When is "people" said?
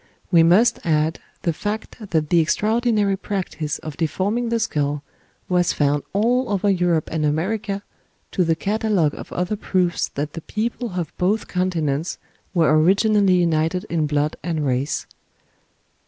10.41-10.93